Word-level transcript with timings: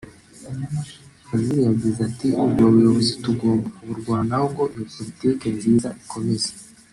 Fazil 1.25 1.57
yagize 1.69 1.99
ati 2.09 2.27
”Ubwo 2.43 2.63
buyobozi 2.73 3.11
tugomba 3.23 3.65
kuburwanaho 3.75 4.45
ngo 4.51 4.63
iyo 4.73 4.83
politiki 4.93 5.45
nziza 5.55 5.89
ikomeze’’ 6.01 6.51